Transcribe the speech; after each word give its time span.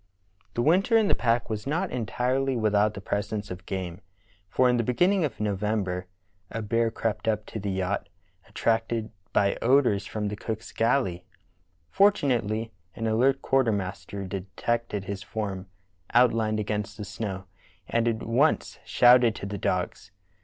The 0.55 0.63
winter 0.63 0.97
in 0.97 1.09
the 1.09 1.13
pack 1.13 1.47
was 1.47 1.67
not 1.67 1.91
entirely 1.91 2.55
without 2.55 2.95
the 2.95 3.01
presence 3.01 3.51
of 3.51 3.67
game, 3.67 4.01
for 4.49 4.67
in 4.67 4.77
the 4.77 4.83
beginning 4.83 5.23
of 5.23 5.39
November 5.39 6.07
a 6.49 6.63
bear 6.63 6.89
crept 6.89 7.27
up 7.27 7.45
to 7.45 7.59
the 7.59 7.69
yacht, 7.69 8.09
attracted 8.49 9.11
by 9.31 9.59
odors 9.61 10.07
from 10.07 10.27
the 10.27 10.29
Heroic 10.29 10.61
Devotion 10.61 10.85
of 10.85 11.03
Lady 11.03 11.17
Jane 11.19 11.23
Franklin 11.91 12.29
175 12.29 12.65
cook's 12.65 12.71
galley. 12.71 12.71
Fortunately 12.71 12.73
an 12.95 13.05
alert 13.07 13.41
quartermaster 13.43 14.25
de 14.25 14.41
tected 14.57 15.03
his 15.03 15.21
form 15.21 15.67
outlined 16.15 16.59
against 16.59 16.97
the 16.97 17.05
snow 17.05 17.43
and 17.87 18.07
at 18.07 18.23
once 18.23 18.79
shouted 18.83 19.35
to 19.35 19.45
the 19.45 19.59
dogs. 19.59 20.09